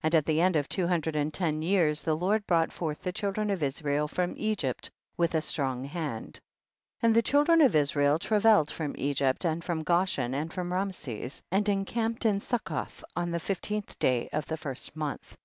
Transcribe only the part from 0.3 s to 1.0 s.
end of two